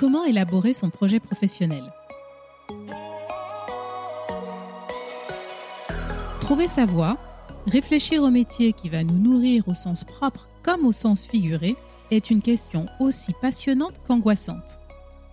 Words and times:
Comment 0.00 0.24
élaborer 0.24 0.72
son 0.72 0.88
projet 0.88 1.20
professionnel 1.20 1.92
Trouver 6.40 6.68
sa 6.68 6.86
voie, 6.86 7.18
réfléchir 7.66 8.22
au 8.22 8.30
métier 8.30 8.72
qui 8.72 8.88
va 8.88 9.04
nous 9.04 9.18
nourrir 9.18 9.68
au 9.68 9.74
sens 9.74 10.04
propre 10.04 10.48
comme 10.62 10.86
au 10.86 10.92
sens 10.92 11.26
figuré 11.26 11.76
est 12.10 12.30
une 12.30 12.40
question 12.40 12.86
aussi 12.98 13.34
passionnante 13.42 14.00
qu'angoissante. 14.08 14.78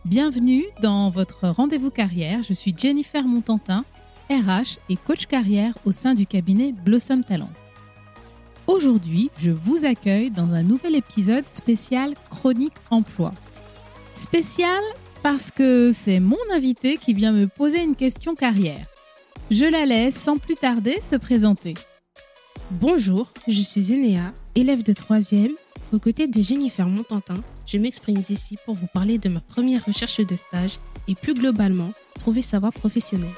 Bienvenue 0.04 0.66
dans 0.82 1.12
votre 1.12 1.48
rendez-vous 1.48 1.90
carrière. 1.90 2.44
Je 2.44 2.52
suis 2.52 2.76
Jennifer 2.78 3.24
Montantin, 3.24 3.86
RH 4.30 4.80
et 4.90 4.98
coach 4.98 5.28
carrière 5.28 5.76
au 5.86 5.94
sein 5.94 6.14
du 6.14 6.26
cabinet 6.26 6.74
Blossom 6.74 7.24
Talent. 7.24 7.52
Aujourd'hui, 8.68 9.32
je 9.40 9.52
vous 9.52 9.86
accueille 9.86 10.30
dans 10.30 10.52
un 10.52 10.64
nouvel 10.64 10.96
épisode 10.96 11.46
spécial 11.54 12.16
Chronique 12.30 12.76
Emploi. 12.92 13.32
Spécial 14.18 14.82
parce 15.22 15.52
que 15.52 15.92
c'est 15.92 16.20
mon 16.20 16.40
invité 16.52 16.98
qui 16.98 17.14
vient 17.14 17.32
me 17.32 17.46
poser 17.46 17.84
une 17.84 17.96
question 17.96 18.34
carrière. 18.34 18.88
Je 19.52 19.64
la 19.64 19.86
laisse 19.86 20.16
sans 20.16 20.38
plus 20.38 20.56
tarder 20.56 21.00
se 21.04 21.16
présenter. 21.16 21.76
Bonjour, 22.72 23.32
je 23.48 23.62
suis 23.62 23.94
Enéa, 23.94 24.34
élève 24.56 24.82
de 24.82 24.92
3e. 24.92 25.52
Aux 25.94 26.00
côtés 26.00 26.28
de 26.28 26.42
Jennifer 26.42 26.88
Montantin, 26.90 27.44
je 27.68 27.78
m'exprime 27.78 28.18
ici 28.18 28.58
pour 28.66 28.74
vous 28.74 28.88
parler 28.88 29.20
de 29.20 29.30
ma 29.30 29.40
première 29.40 29.86
recherche 29.86 30.20
de 30.20 30.36
stage 30.36 30.80
et 31.08 31.14
plus 31.14 31.36
globalement, 31.36 31.92
trouver 32.16 32.42
sa 32.42 32.58
voie 32.58 32.72
professionnelle. 32.72 33.30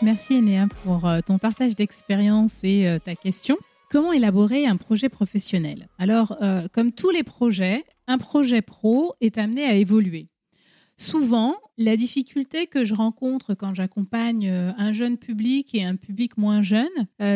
Merci 0.00 0.36
Enéa 0.36 0.66
pour 0.82 1.06
euh, 1.06 1.20
ton 1.20 1.36
partage 1.36 1.76
d'expérience 1.76 2.60
et 2.62 2.88
euh, 2.88 2.98
ta 2.98 3.14
question. 3.14 3.58
Comment 3.92 4.14
élaborer 4.14 4.64
un 4.64 4.78
projet 4.78 5.10
professionnel 5.10 5.86
Alors, 5.98 6.38
euh, 6.40 6.66
comme 6.72 6.92
tous 6.92 7.10
les 7.10 7.24
projets, 7.24 7.84
un 8.06 8.16
projet 8.16 8.62
pro 8.62 9.12
est 9.20 9.36
amené 9.36 9.66
à 9.66 9.74
évoluer. 9.74 10.28
Souvent, 10.96 11.56
la 11.76 11.94
difficulté 11.98 12.66
que 12.66 12.86
je 12.86 12.94
rencontre 12.94 13.52
quand 13.52 13.74
j'accompagne 13.74 14.48
un 14.48 14.92
jeune 14.94 15.18
public 15.18 15.74
et 15.74 15.84
un 15.84 15.96
public 15.96 16.38
moins 16.38 16.62
jeune, 16.62 16.86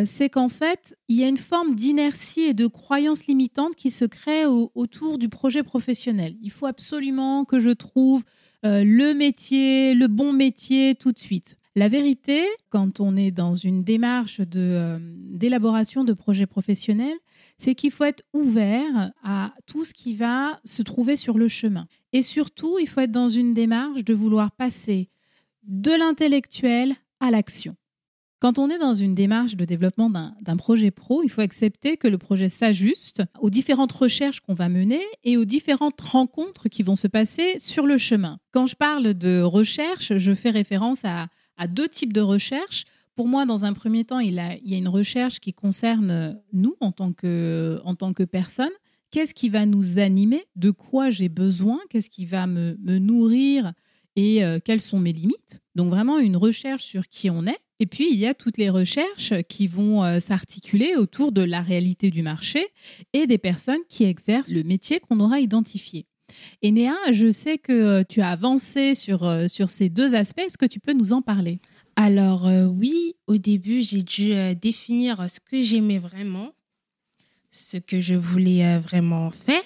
c'est 0.05 0.31
qu'en 0.31 0.49
fait, 0.49 0.97
il 1.09 1.17
y 1.17 1.25
a 1.25 1.29
une 1.29 1.37
forme 1.37 1.75
d'inertie 1.75 2.43
et 2.43 2.55
de 2.55 2.67
croyance 2.67 3.27
limitante 3.27 3.75
qui 3.75 3.91
se 3.91 4.05
crée 4.05 4.47
autour 4.47 5.19
du 5.19 5.29
projet 5.29 5.63
professionnel. 5.63 6.37
Il 6.41 6.51
faut 6.51 6.67
absolument 6.67 7.45
que 7.45 7.59
je 7.59 7.71
trouve 7.71 8.23
le 8.63 9.15
métier, 9.15 9.95
le 9.95 10.07
bon 10.07 10.33
métier 10.33 10.95
tout 10.95 11.13
de 11.13 11.19
suite. 11.19 11.57
La 11.79 11.89
vérité, 11.89 12.43
quand 12.71 13.01
on 13.01 13.19
est 13.19 13.31
dans 13.31 13.55
une 13.55 13.85
démarche 13.85 14.41
euh, 14.57 14.99
d'élaboration 14.99 16.05
de, 16.05 16.15
projets 16.15 16.47
professionnels, 16.47 17.19
c'est 17.59 17.75
qu'il 17.75 17.91
faut 17.91 18.05
être 18.05 18.25
ouvert 18.33 19.13
à 19.23 19.53
tout 19.67 19.85
ce 19.85 19.93
qui 19.93 20.15
va 20.15 20.59
se 20.65 20.81
trouver 20.81 21.19
sur 21.19 21.37
le 21.37 21.49
chemin. 21.49 21.87
Et 22.15 22.23
surtout, 22.23 22.79
il 22.81 22.89
faut 22.89 23.03
être 23.03 23.11
dans 23.11 23.29
une 23.29 23.53
démarche 23.53 24.05
de 24.05 24.15
vouloir 24.15 24.53
passer 24.53 25.11
de 25.65 25.91
l'intellectuel 25.91 26.95
à 27.21 27.31
l'action. 27.31 27.77
Quand 28.39 28.59
on 28.59 28.71
est 28.71 28.79
dans 28.79 28.95
une 28.95 29.15
démarche 29.15 29.55
de 29.55 29.65
développement 29.67 30.09
d'un 30.09 30.57
projet 30.57 30.91
pro, 30.91 31.23
il 31.23 31.29
faut 31.29 31.43
accepter 31.43 31.99
que 31.99 32.09
le 32.09 32.17
projet 32.17 32.49
s'ajuste 32.49 33.23
aux 33.39 33.51
différentes 33.51 33.93
recherches 33.93 34.41
qu'on 34.41 34.55
va 34.55 34.71
mener 34.71 35.01
et 35.25 35.37
aux 35.37 35.45
différentes 35.45 36.01
rencontres 36.01 36.69
qui 36.69 36.83
vont 36.83 36.97
se 36.97 37.09
passer 37.09 37.59
sur 37.59 37.87
le 37.87 37.99
chemin. 37.99 38.39
Quand 38.53 38.67
je 38.67 38.77
parle 38.77 39.13
de 39.13 39.43
recherche, 39.43 40.17
je 40.17 40.35
fais 40.35 40.51
référence 40.51 41.05
à, 41.05 41.29
à 41.57 41.67
deux 41.67 41.89
types 41.89 42.13
de 42.13 42.21
recherches. 42.21 42.85
Pour 43.15 43.29
moi, 43.29 43.47
dans 43.47 43.65
un 43.65 43.73
premier 43.73 44.05
temps, 44.05 44.19
il, 44.19 44.35
y 44.35 44.75
a 44.75 44.77
une 44.77 44.89
recherche 44.89 45.41
qui 45.41 45.53
concerne 45.53 46.41
nous 46.53 46.77
en 46.81 46.93
tant 46.93 47.13
que, 47.13 47.81
en 47.85 47.95
tant 47.95 48.13
que 48.13 48.23
personne. 48.23 48.71
Qu'est-ce 49.11 49.35
qui 49.35 49.49
va 49.49 49.65
nous 49.65 49.99
animer? 49.99 50.45
De 50.57 50.71
quoi 50.71 51.11
j'ai 51.11 51.29
besoin? 51.29 51.81
Qu'est-ce 51.89 52.11
qui 52.11 52.27
va 52.27 52.47
me, 52.47 52.77
nourrir? 52.99 53.73
Et 54.17 54.45
euh, 54.45 54.59
quelles 54.63 54.81
sont 54.81 54.99
mes 54.99 55.13
limites? 55.13 55.61
Donc 55.75 55.91
vraiment 55.91 56.19
une 56.19 56.37
recherche 56.37 56.85
sur 56.85 57.09
qui 57.09 57.31
on 57.31 57.47
est. 57.47 57.59
Et 57.79 57.87
puis, 57.87 58.09
il 58.11 58.17
y 58.17 58.27
a 58.27 58.35
toutes 58.35 58.57
les 58.57 58.71
recherches 58.71 59.35
qui 59.49 59.67
vont 59.67 60.03
euh, 60.03 60.21
s'articuler 60.21 60.97
autour 60.97 61.33
de 61.33 61.43
la 61.43 61.61
réalité 61.61 62.11
du 62.11 62.23
marché 62.23 62.67
et 63.13 63.27
des 63.27 63.39
personnes 63.39 63.81
qui 63.89 64.05
exercent 64.05 64.53
le 64.53 64.63
métier 64.63 65.01
qu'on 65.01 65.21
aura 65.21 65.41
identifié. 65.41 66.07
Et 66.63 66.71
Néa, 66.71 66.97
je 67.13 67.31
sais 67.31 67.59
que 67.59 67.73
euh, 67.73 68.03
tu 68.09 68.21
as 68.21 68.31
avancé 68.31 68.95
sur, 68.95 69.25
euh, 69.25 69.49
sur 69.49 69.71
ces 69.71 69.89
deux 69.89 70.15
aspects. 70.15 70.41
Est-ce 70.41 70.59
que 70.59 70.67
tu 70.67 70.81
peux 70.81 70.93
nous 70.93 71.13
en 71.13 71.23
parler? 71.23 71.61
Alors 71.97 72.47
euh, 72.47 72.65
oui, 72.67 73.15
au 73.27 73.37
début, 73.37 73.83
j'ai 73.83 74.03
dû 74.03 74.33
définir 74.55 75.31
ce 75.31 75.41
que 75.41 75.63
j'aimais 75.63 75.99
vraiment, 75.99 76.53
ce 77.51 77.79
que 77.79 78.01
je 78.01 78.15
voulais 78.15 78.79
vraiment 78.79 79.31
faire. 79.31 79.63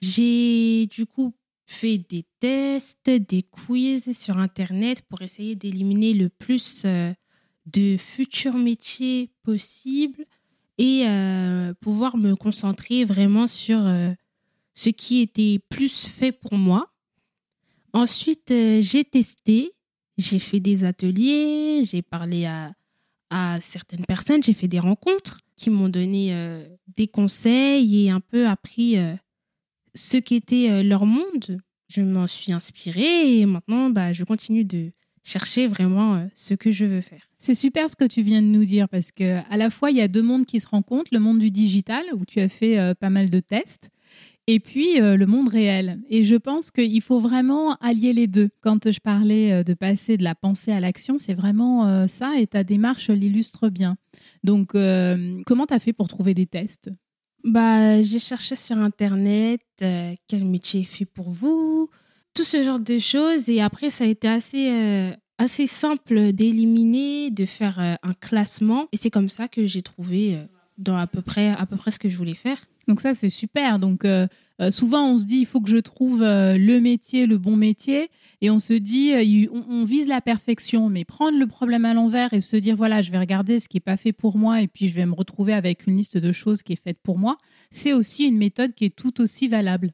J'ai 0.00 0.86
du 0.86 1.06
coup 1.06 1.34
fait 1.66 1.98
des 1.98 2.24
tests, 2.38 3.10
des 3.10 3.42
quiz 3.42 4.16
sur 4.16 4.38
Internet 4.38 5.02
pour 5.08 5.22
essayer 5.22 5.56
d'éliminer 5.56 6.14
le 6.14 6.28
plus 6.28 6.86
de 7.66 7.96
futurs 7.96 8.56
métiers 8.56 9.30
possibles 9.42 10.24
et 10.78 11.06
pouvoir 11.80 12.16
me 12.16 12.36
concentrer 12.36 13.04
vraiment 13.04 13.48
sur 13.48 13.80
ce 14.76 14.90
qui 14.90 15.20
était 15.20 15.58
plus 15.70 16.06
fait 16.06 16.32
pour 16.32 16.54
moi. 16.54 16.92
Ensuite, 17.92 18.50
euh, 18.50 18.80
j'ai 18.82 19.04
testé, 19.04 19.70
j'ai 20.18 20.38
fait 20.38 20.60
des 20.60 20.84
ateliers, 20.84 21.82
j'ai 21.82 22.02
parlé 22.02 22.44
à, 22.46 22.72
certaines 23.60 24.04
personnes, 24.06 24.42
j'ai 24.42 24.52
fait 24.52 24.68
des 24.68 24.78
rencontres 24.78 25.40
qui 25.56 25.68
m'ont 25.68 25.88
donné 25.88 26.32
euh, 26.32 26.64
des 26.96 27.08
conseils 27.08 28.04
et 28.04 28.10
un 28.10 28.20
peu 28.20 28.46
appris 28.46 28.96
euh, 28.96 29.14
ce 29.94 30.16
qu'était 30.16 30.82
leur 30.82 31.06
monde. 31.06 31.60
Je 31.88 32.02
m'en 32.02 32.26
suis 32.26 32.52
inspirée 32.52 33.38
et 33.38 33.46
maintenant, 33.46 33.90
bah, 33.90 34.12
je 34.12 34.24
continue 34.24 34.64
de 34.64 34.92
chercher 35.22 35.66
vraiment 35.66 36.28
ce 36.34 36.54
que 36.54 36.70
je 36.70 36.84
veux 36.84 37.00
faire. 37.00 37.28
C'est 37.38 37.54
super 37.54 37.90
ce 37.90 37.96
que 37.96 38.04
tu 38.04 38.22
viens 38.22 38.40
de 38.40 38.46
nous 38.46 38.64
dire 38.64 38.88
parce 38.88 39.10
que 39.10 39.40
à 39.50 39.56
la 39.56 39.70
fois 39.70 39.90
il 39.90 39.96
y 39.96 40.00
a 40.00 40.08
deux 40.08 40.22
mondes 40.22 40.46
qui 40.46 40.60
se 40.60 40.68
rencontrent, 40.68 41.10
le 41.12 41.18
monde 41.18 41.40
du 41.40 41.50
digital 41.50 42.04
où 42.14 42.24
tu 42.24 42.40
as 42.40 42.48
fait 42.48 42.94
pas 42.94 43.10
mal 43.10 43.28
de 43.28 43.40
tests 43.40 43.90
et 44.46 44.60
puis 44.60 45.00
euh, 45.00 45.16
le 45.16 45.26
monde 45.26 45.48
réel. 45.48 46.00
Et 46.08 46.24
je 46.24 46.36
pense 46.36 46.70
qu'il 46.70 47.02
faut 47.02 47.18
vraiment 47.18 47.74
allier 47.76 48.12
les 48.12 48.26
deux. 48.26 48.50
Quand 48.60 48.90
je 48.90 49.00
parlais 49.00 49.52
euh, 49.52 49.62
de 49.62 49.74
passer 49.74 50.16
de 50.16 50.24
la 50.24 50.34
pensée 50.34 50.72
à 50.72 50.80
l'action, 50.80 51.18
c'est 51.18 51.34
vraiment 51.34 51.86
euh, 51.86 52.06
ça 52.06 52.38
et 52.38 52.46
ta 52.46 52.62
démarche 52.62 53.10
l'illustre 53.10 53.68
bien. 53.68 53.96
Donc, 54.44 54.72
comment 55.44 55.66
tu 55.66 55.74
as 55.74 55.80
fait 55.80 55.92
pour 55.92 56.08
trouver 56.08 56.32
des 56.32 56.46
tests? 56.46 56.90
Bah, 57.44 58.00
J'ai 58.02 58.20
cherché 58.20 58.54
sur 58.54 58.78
Internet 58.78 59.60
quel 59.78 60.44
métier 60.44 60.82
est 60.82 60.84
fait 60.84 61.04
pour 61.04 61.30
vous, 61.30 61.90
tout 62.32 62.44
ce 62.44 62.62
genre 62.62 62.78
de 62.78 62.98
choses. 62.98 63.48
Et 63.48 63.60
après, 63.60 63.90
ça 63.90 64.04
a 64.04 64.06
été 64.06 64.28
assez, 64.28 65.12
assez 65.38 65.66
simple 65.66 66.32
d'éliminer, 66.32 67.30
de 67.30 67.44
faire 67.44 67.78
un 67.80 68.12
classement. 68.20 68.86
Et 68.92 68.96
c'est 68.96 69.10
comme 69.10 69.28
ça 69.28 69.48
que 69.48 69.66
j'ai 69.66 69.82
trouvé 69.82 70.38
dans 70.78 70.96
à 70.96 71.06
peu, 71.06 71.22
près, 71.22 71.48
à 71.48 71.66
peu 71.66 71.76
près 71.76 71.90
ce 71.90 71.98
que 71.98 72.08
je 72.08 72.16
voulais 72.16 72.34
faire. 72.34 72.58
Donc 72.88 73.00
ça, 73.00 73.14
c'est 73.14 73.30
super. 73.30 73.78
Donc 73.78 74.04
euh, 74.04 74.26
euh, 74.60 74.70
souvent, 74.70 75.10
on 75.10 75.18
se 75.18 75.24
dit, 75.24 75.38
il 75.38 75.46
faut 75.46 75.60
que 75.60 75.70
je 75.70 75.78
trouve 75.78 76.22
euh, 76.22 76.56
le 76.56 76.80
métier, 76.80 77.26
le 77.26 77.38
bon 77.38 77.56
métier. 77.56 78.10
Et 78.40 78.50
on 78.50 78.58
se 78.58 78.74
dit, 78.74 79.12
on, 79.50 79.84
vise 79.84 80.08
la 80.08 80.20
perfection. 80.20 80.88
Mais 80.88 81.04
prendre 81.04 81.38
le 81.38 81.46
problème 81.46 81.84
à 81.84 81.94
l'envers 81.94 82.32
et 82.32 82.40
se 82.40 82.56
dire, 82.56 82.76
voilà, 82.76 83.02
je 83.02 83.10
vais 83.10 83.18
regarder 83.18 83.58
ce 83.58 83.68
qui 83.68 83.76
n'est 83.76 83.80
pas 83.80 83.96
fait 83.96 84.12
pour 84.12 84.36
moi 84.36 84.60
et 84.60 84.68
puis 84.68 84.88
je 84.88 84.94
vais 84.94 85.06
me 85.06 85.14
retrouver 85.14 85.52
avec 85.52 85.86
une 85.86 85.96
liste 85.96 86.18
de 86.18 86.32
choses 86.32 86.62
qui 86.62 86.74
est 86.74 86.82
faite 86.82 86.98
pour 87.02 87.18
moi, 87.18 87.38
c'est 87.70 87.92
aussi 87.92 88.24
une 88.24 88.36
méthode 88.36 88.74
qui 88.74 88.84
est 88.84 88.94
tout 88.94 89.20
aussi 89.20 89.48
valable. 89.48 89.92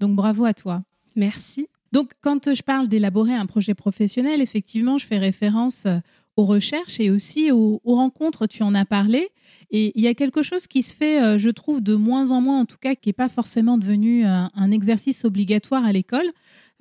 Donc 0.00 0.16
bravo 0.16 0.44
à 0.44 0.54
toi. 0.54 0.82
Merci. 1.16 1.68
Donc 1.92 2.12
quand 2.20 2.52
je 2.52 2.62
parle 2.62 2.88
d'élaborer 2.88 3.34
un 3.34 3.46
projet 3.46 3.74
professionnel, 3.74 4.40
effectivement, 4.40 4.98
je 4.98 5.06
fais 5.06 5.18
référence 5.18 5.86
aux 6.36 6.44
recherches 6.44 7.00
et 7.00 7.10
aussi 7.10 7.50
aux, 7.52 7.80
rencontres, 7.84 8.46
tu 8.46 8.62
en 8.62 8.74
as 8.74 8.84
parlé. 8.84 9.28
Et 9.70 9.92
il 9.94 10.02
y 10.02 10.08
a 10.08 10.14
quelque 10.14 10.42
chose 10.42 10.66
qui 10.66 10.82
se 10.82 10.94
fait, 10.94 11.22
euh, 11.22 11.38
je 11.38 11.50
trouve, 11.50 11.80
de 11.80 11.94
moins 11.94 12.30
en 12.30 12.40
moins, 12.40 12.60
en 12.60 12.64
tout 12.64 12.76
cas, 12.80 12.94
qui 12.94 13.08
n'est 13.08 13.14
pas 13.14 13.28
forcément 13.28 13.78
devenu 13.78 14.24
un, 14.24 14.70
exercice 14.70 15.24
obligatoire 15.24 15.84
à 15.84 15.92
l'école. 15.92 16.28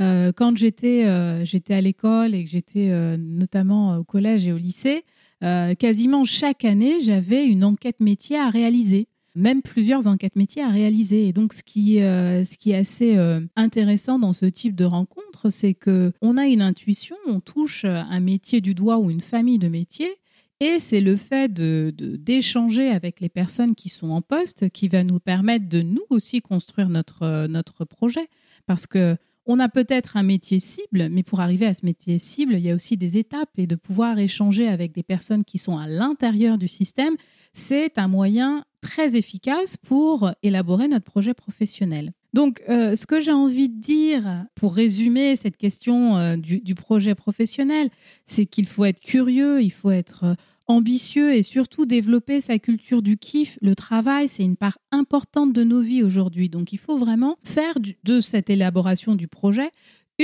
Euh, 0.02 0.32
quand 0.36 0.58
j'étais 0.58 1.04
euh, 1.06 1.46
à 1.70 1.82
l'école 1.82 2.34
et 2.34 2.44
que 2.44 2.50
j'étais 2.50 2.92
notamment 3.18 3.98
au 3.98 4.04
collège 4.04 4.48
et 4.48 4.54
au 4.54 4.58
lycée, 4.58 5.04
quasiment 5.42 6.24
chaque 6.24 6.66
année, 6.66 7.00
j'avais 7.02 7.46
une 7.46 7.64
enquête 7.64 8.00
métier 8.00 8.38
à 8.38 8.50
réaliser 8.50 9.08
même 9.36 9.62
plusieurs 9.62 10.08
enquêtes 10.08 10.36
métiers 10.36 10.64
à 10.64 10.70
réaliser. 10.70 11.28
Et 11.28 11.34
donc, 11.34 11.54
ce 11.54 11.64
qui, 11.64 12.02
euh, 12.02 12.44
ce 12.44 12.58
qui 12.58 12.72
est 12.72 12.78
assez 12.78 13.18
euh, 13.18 13.42
intéressant 13.56 14.20
dans 14.20 14.34
ce 14.34 14.46
type 14.46 14.76
de 14.76 14.86
rencontre, 14.86 15.33
c'est 15.50 15.74
que 15.74 16.12
on 16.22 16.38
a 16.38 16.48
une 16.48 16.62
intuition, 16.62 17.16
on 17.28 17.40
touche 17.40 17.86
un 17.86 18.20
métier 18.20 18.62
du 18.62 18.74
doigt 18.74 18.98
ou 18.98 19.10
une 19.10 19.22
famille 19.22 19.60
de 19.60 19.68
métiers. 19.68 20.16
Et 20.60 20.80
c'est 20.80 21.02
le 21.02 21.16
fait 21.16 21.52
d'échanger 21.54 22.90
de, 22.90 22.96
avec 22.96 23.20
les 23.20 23.30
personnes 23.30 23.76
qui 23.76 23.90
sont 23.90 24.12
en 24.12 24.22
poste 24.22 24.70
qui 24.70 24.88
va 24.88 25.04
nous 25.04 25.20
permettre 25.20 25.68
de 25.68 25.82
nous 25.82 26.06
aussi 26.10 26.42
construire 26.42 26.90
notre, 26.90 27.48
notre 27.48 27.86
projet. 27.86 28.30
Parce 28.66 28.88
que 28.88 29.18
on 29.46 29.60
a 29.60 29.68
peut-être 29.68 30.16
un 30.16 30.24
métier 30.24 30.62
cible, 30.62 31.10
mais 31.10 31.24
pour 31.24 31.42
arriver 31.42 31.66
à 31.66 31.74
ce 31.74 31.86
métier 31.86 32.18
cible, 32.18 32.54
il 32.54 32.62
y 32.62 32.72
a 32.72 32.76
aussi 32.76 32.96
des 32.96 33.18
étapes 33.18 33.50
et 33.58 33.68
de 33.68 33.76
pouvoir 33.76 34.18
échanger 34.18 34.70
avec 34.70 34.94
des 34.94 35.04
personnes 35.04 35.44
qui 35.44 35.58
sont 35.58 35.78
à 35.78 35.88
l'intérieur 35.88 36.58
du 36.58 36.70
système, 36.70 37.16
c'est 37.52 37.98
un 37.98 38.08
moyen 38.08 38.64
très 38.80 39.18
efficace 39.18 39.76
pour 39.76 40.32
élaborer 40.44 40.88
notre 40.88 41.06
projet 41.06 41.34
professionnel. 41.34 42.14
Donc, 42.34 42.64
euh, 42.68 42.96
ce 42.96 43.06
que 43.06 43.20
j'ai 43.20 43.32
envie 43.32 43.70
de 43.70 43.80
dire 43.80 44.46
pour 44.56 44.74
résumer 44.74 45.36
cette 45.36 45.56
question 45.56 46.18
euh, 46.18 46.36
du, 46.36 46.76
projet 46.76 47.14
professionnel, 47.14 47.90
c'est 48.26 48.48
qu'il 48.48 48.66
faut 48.66 48.86
être 48.86 49.00
curieux, 49.00 49.62
il 49.62 49.70
faut 49.70 49.92
être 49.92 50.24
euh, 50.24 50.34
ambitieux 50.66 51.36
et 51.36 51.44
surtout 51.44 51.86
développer 51.86 52.42
sa 52.42 52.58
culture 52.58 53.04
du 53.04 53.18
kiff. 53.18 53.60
Le 53.62 53.76
travail, 53.76 54.28
c'est 54.30 54.44
une 54.44 54.58
part 54.58 54.80
importante 54.92 55.54
de 55.54 55.64
nos 55.64 55.82
vies 55.82 56.02
aujourd'hui. 56.02 56.50
Donc, 56.50 56.74
il 56.74 56.80
faut 56.80 56.98
vraiment 56.98 57.38
faire 57.44 57.76
de 58.04 58.20
cette 58.20 58.50
élaboration 58.50 59.14
du 59.14 59.28
projet 59.28 59.70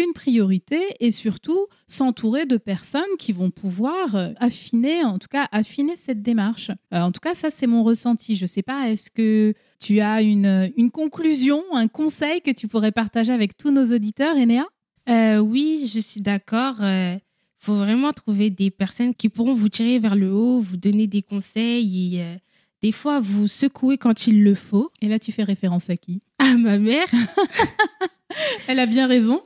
une 0.04 0.14
priorité 0.14 0.80
et 1.00 1.12
surtout 1.12 1.68
s'entourer 1.88 2.46
de 2.46 2.58
personnes 2.58 3.02
qui 3.18 3.32
vont 3.32 3.52
pouvoir 3.52 4.16
euh, 4.16 4.30
affiner, 4.38 5.04
en 5.04 5.18
tout 5.20 5.28
cas 5.30 5.48
affiner 5.52 5.98
cette 5.98 6.22
démarche. 6.22 6.72
Euh, 6.94 7.02
en 7.02 7.12
tout 7.12 7.20
cas, 7.20 7.36
ça 7.36 7.50
c'est 7.50 7.68
mon 7.68 7.84
ressenti. 7.84 8.36
Je 8.36 8.44
ne 8.44 8.48
sais 8.48 8.62
pas, 8.62 8.90
est-ce 8.90 9.10
que 9.12 9.54
tu 9.80 10.00
as 10.00 10.22
une, 10.22 10.72
une, 10.78 10.92
conclusion, 10.92 11.64
un 11.74 11.88
conseil 11.88 12.42
que 12.42 12.52
tu 12.52 12.68
pourrais 12.68 12.92
partager 12.92 13.32
avec 13.32 13.58
tous 13.58 13.72
nos 13.72 13.94
auditeurs, 13.94 14.36
Enéa 14.38 14.66
euh, 15.10 15.38
Oui, 15.38 15.90
je 15.94 16.00
suis 16.00 16.22
d'accord. 16.22 16.76
Il 16.82 17.22
faut 17.60 17.76
vraiment 17.76 18.12
trouver 18.12 18.50
des 18.50 18.72
personnes 18.72 19.14
qui 19.14 19.30
pourront 19.30 19.54
vous 19.54 19.70
tirer 19.70 20.00
vers 20.00 20.16
le 20.16 20.32
haut, 20.32 20.60
vous 20.60 20.78
donner 20.78 21.08
des 21.08 21.22
conseils 21.22 22.18
et 22.18 22.38
des 22.82 22.92
fois 22.92 23.20
vous 23.20 23.48
secouer 23.48 23.98
quand 23.98 24.28
il 24.28 24.44
le 24.44 24.56
faut. 24.56 24.92
Et 25.02 25.08
là, 25.08 25.20
tu 25.20 25.32
fais 25.32 25.44
référence 25.44 25.90
à 25.90 25.98
qui? 25.98 26.22
À 26.38 26.56
ma 26.56 26.78
mère. 26.78 27.08
Elle 28.68 28.80
a 28.80 28.86
bien 28.86 29.08
raison. 29.08 29.42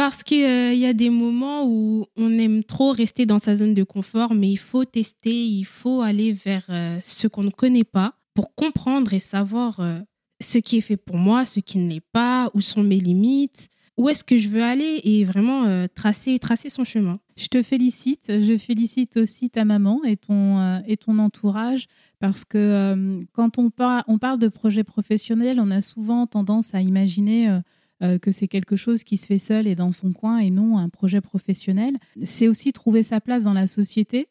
Parce 0.00 0.22
qu'il 0.22 0.46
euh, 0.46 0.72
y 0.72 0.86
a 0.86 0.94
des 0.94 1.10
moments 1.10 1.66
où 1.66 2.06
on 2.16 2.38
aime 2.38 2.64
trop 2.64 2.90
rester 2.90 3.26
dans 3.26 3.38
sa 3.38 3.54
zone 3.54 3.74
de 3.74 3.82
confort, 3.82 4.32
mais 4.32 4.50
il 4.50 4.56
faut 4.56 4.86
tester, 4.86 5.44
il 5.46 5.64
faut 5.64 6.00
aller 6.00 6.32
vers 6.32 6.64
euh, 6.70 6.98
ce 7.02 7.28
qu'on 7.28 7.42
ne 7.42 7.50
connaît 7.50 7.84
pas 7.84 8.14
pour 8.32 8.54
comprendre 8.54 9.12
et 9.12 9.18
savoir 9.18 9.80
euh, 9.80 10.00
ce 10.40 10.56
qui 10.56 10.78
est 10.78 10.80
fait 10.80 10.96
pour 10.96 11.18
moi, 11.18 11.44
ce 11.44 11.60
qui 11.60 11.76
ne 11.76 11.86
l'est 11.86 12.00
pas, 12.00 12.50
où 12.54 12.62
sont 12.62 12.82
mes 12.82 12.98
limites, 12.98 13.68
où 13.98 14.08
est-ce 14.08 14.24
que 14.24 14.38
je 14.38 14.48
veux 14.48 14.62
aller 14.62 15.02
et 15.04 15.22
vraiment 15.24 15.86
tracer, 15.94 16.38
tracer 16.38 16.70
son 16.70 16.84
chemin. 16.84 17.18
Je 17.36 17.48
te 17.48 17.62
félicite. 17.62 18.32
Je 18.40 18.56
félicite 18.56 19.18
aussi 19.18 19.50
ta 19.50 19.66
maman 19.66 20.02
et 20.04 20.16
ton, 20.16 20.82
et 20.86 20.96
ton 20.96 21.18
entourage 21.18 21.88
parce 22.20 22.46
que 22.46 23.22
quand 23.32 23.58
on, 23.58 23.70
on 24.08 24.18
parle 24.18 24.38
de 24.38 24.48
projet 24.48 24.82
professionnel, 24.82 25.60
on 25.60 25.70
a 25.70 25.82
souvent 25.82 26.26
tendance 26.26 26.74
à 26.74 26.80
imaginer 26.80 27.60
euh, 28.02 28.18
que 28.18 28.32
c'est 28.32 28.48
quelque 28.48 28.76
chose 28.76 29.04
qui 29.04 29.18
se 29.18 29.26
fait 29.26 29.38
seul 29.38 29.66
et 29.66 29.74
dans 29.74 29.92
son 29.92 30.12
coin 30.12 30.38
et 30.38 30.48
non 30.48 30.78
un 30.78 30.88
projet 30.88 31.20
professionnel. 31.20 31.98
C'est 32.24 32.48
aussi 32.48 32.72
trouver 32.72 33.02
sa 33.02 33.20
place 33.20 33.42
dans 33.42 33.52
la 33.52 33.66
société 33.66 34.26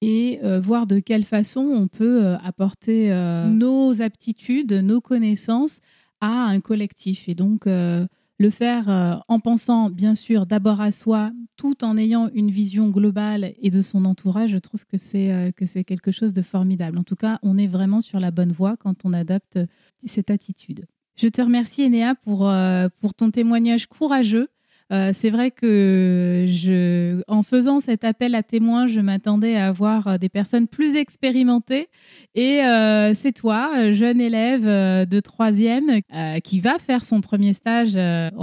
et 0.00 0.40
euh, 0.42 0.60
voir 0.60 0.88
de 0.88 0.98
quelle 0.98 1.22
façon 1.22 1.60
on 1.60 1.86
peut 1.86 2.24
euh, 2.24 2.36
apporter 2.38 3.10
nos 3.48 4.02
aptitudes, 4.02 4.72
nos 4.72 5.00
connaissances 5.00 5.80
à 6.20 6.46
un 6.46 6.58
collectif. 6.58 7.28
Et 7.28 7.36
donc, 7.36 7.66
le 7.66 8.50
faire 8.50 9.22
en 9.28 9.38
pensant 9.38 9.90
bien 9.90 10.16
sûr 10.16 10.46
d'abord 10.46 10.80
à 10.80 10.90
soi, 10.90 11.30
tout 11.56 11.84
en 11.84 11.96
ayant 11.96 12.28
une 12.34 12.50
vision 12.50 12.88
globale 12.88 13.52
et 13.60 13.70
de 13.70 13.80
son 13.80 14.04
entourage, 14.06 14.50
je 14.50 14.58
trouve 14.58 14.86
que 14.86 14.96
c'est 14.96 15.52
que 15.56 15.66
c'est 15.66 15.84
quelque 15.84 16.10
chose 16.10 16.32
de 16.32 16.42
formidable. 16.42 16.98
En 16.98 17.04
tout 17.04 17.16
cas, 17.16 17.38
on 17.42 17.58
est 17.58 17.66
vraiment 17.66 18.00
sur 18.00 18.18
la 18.18 18.30
bonne 18.30 18.52
voie 18.52 18.76
quand 18.76 19.04
on 19.04 19.12
adopte 19.12 19.58
cette 20.04 20.30
attitude. 20.30 20.86
Je 21.16 21.28
te 21.28 21.40
remercie, 21.40 21.82
Enéa, 21.82 22.14
pour, 22.16 22.48
euh, 22.48 22.88
pour 23.00 23.14
ton 23.14 23.30
témoignage 23.30 23.86
courageux. 23.86 24.48
Euh, 24.92 25.10
c'est 25.14 25.30
vrai 25.30 25.50
que 25.50 26.44
je, 26.46 27.22
en 27.28 27.42
faisant 27.42 27.80
cet 27.80 28.04
appel 28.04 28.34
à 28.34 28.42
témoins, 28.42 28.86
je 28.86 29.00
m'attendais 29.00 29.56
à 29.56 29.68
avoir 29.68 30.06
euh, 30.08 30.18
des 30.18 30.28
personnes 30.28 30.66
plus 30.66 30.96
expérimentées. 30.96 31.86
Et 32.34 32.60
c'est 33.14 33.32
toi, 33.32 33.92
jeune 33.92 34.20
élève 34.20 34.64
de 35.08 35.20
troisième, 35.20 36.00
qui 36.42 36.60
va 36.60 36.78
faire 36.78 37.04
son 37.04 37.20
premier 37.20 37.54
stage 37.54 37.92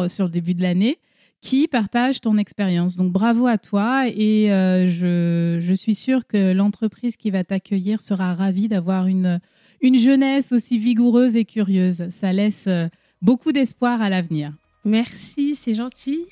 sur 0.09 0.25
le 0.25 0.31
début 0.31 0.53
de 0.53 0.62
l'année, 0.62 0.97
qui 1.41 1.67
partage 1.67 2.21
ton 2.21 2.38
expérience. 2.38 2.95
Donc 2.95 3.12
bravo 3.12 3.47
à 3.47 3.57
toi 3.57 4.07
et 4.07 4.47
je, 4.47 5.57
je 5.59 5.74
suis 5.74 5.95
sûre 5.95 6.25
que 6.25 6.53
l'entreprise 6.53 7.17
qui 7.17 7.31
va 7.31 7.44
t'accueillir 7.44 8.01
sera 8.01 8.33
ravie 8.33 8.69
d'avoir 8.69 9.07
une 9.07 9.41
une 9.81 9.98
jeunesse 9.98 10.51
aussi 10.51 10.78
vigoureuse 10.78 11.36
et 11.36 11.45
curieuse. 11.45 12.06
Ça 12.12 12.31
laisse 12.33 12.66
euh, 12.68 12.88
beaucoup 13.22 13.51
d'espoir 13.51 14.01
à 14.01 14.10
l'avenir. 14.10 14.54
Merci, 14.83 15.56
c'est 15.56 15.75
gentil. 15.75 16.25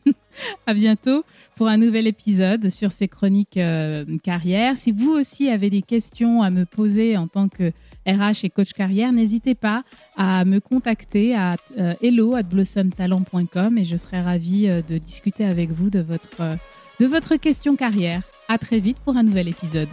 à 0.66 0.74
bientôt 0.74 1.24
pour 1.56 1.66
un 1.66 1.76
nouvel 1.76 2.06
épisode 2.06 2.70
sur 2.70 2.92
ces 2.92 3.08
chroniques 3.08 3.56
euh, 3.56 4.04
carrière. 4.22 4.78
Si 4.78 4.92
vous 4.92 5.10
aussi 5.10 5.48
avez 5.48 5.70
des 5.70 5.82
questions 5.82 6.42
à 6.42 6.50
me 6.50 6.64
poser 6.64 7.16
en 7.16 7.26
tant 7.26 7.48
que 7.48 7.72
RH 8.06 8.44
et 8.44 8.50
coach 8.50 8.72
carrière, 8.72 9.12
n'hésitez 9.12 9.56
pas 9.56 9.82
à 10.16 10.44
me 10.44 10.60
contacter 10.60 11.34
à 11.34 11.56
euh, 11.78 11.94
hello 12.00 12.36
at 12.36 12.44
blossomtalent.com 12.44 13.76
et 13.76 13.84
je 13.84 13.96
serai 13.96 14.20
ravie 14.20 14.68
de 14.68 14.98
discuter 14.98 15.44
avec 15.44 15.70
vous 15.70 15.90
de 15.90 16.00
votre, 16.00 16.56
de 17.00 17.06
votre 17.06 17.36
question 17.36 17.74
carrière. 17.74 18.22
À 18.48 18.58
très 18.58 18.78
vite 18.78 18.98
pour 19.04 19.16
un 19.16 19.24
nouvel 19.24 19.48
épisode. 19.48 19.88